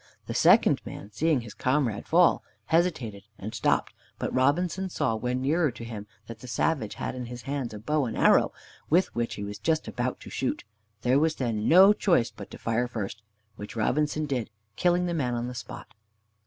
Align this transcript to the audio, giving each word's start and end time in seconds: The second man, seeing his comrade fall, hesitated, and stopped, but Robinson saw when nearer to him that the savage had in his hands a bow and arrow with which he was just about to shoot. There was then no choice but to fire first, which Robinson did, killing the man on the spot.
The 0.25 0.33
second 0.33 0.81
man, 0.83 1.11
seeing 1.11 1.41
his 1.41 1.53
comrade 1.53 2.07
fall, 2.07 2.43
hesitated, 2.65 3.27
and 3.37 3.53
stopped, 3.53 3.93
but 4.17 4.33
Robinson 4.33 4.89
saw 4.89 5.15
when 5.15 5.43
nearer 5.43 5.69
to 5.69 5.83
him 5.85 6.07
that 6.25 6.39
the 6.39 6.47
savage 6.47 6.95
had 6.95 7.13
in 7.13 7.27
his 7.27 7.43
hands 7.43 7.71
a 7.71 7.77
bow 7.77 8.05
and 8.05 8.17
arrow 8.17 8.51
with 8.89 9.13
which 9.13 9.35
he 9.35 9.43
was 9.43 9.59
just 9.59 9.87
about 9.87 10.19
to 10.21 10.31
shoot. 10.31 10.63
There 11.03 11.19
was 11.19 11.35
then 11.35 11.69
no 11.69 11.93
choice 11.93 12.31
but 12.31 12.49
to 12.49 12.57
fire 12.57 12.87
first, 12.87 13.21
which 13.57 13.75
Robinson 13.75 14.25
did, 14.25 14.49
killing 14.75 15.05
the 15.05 15.13
man 15.13 15.35
on 15.35 15.45
the 15.45 15.53
spot. 15.53 15.93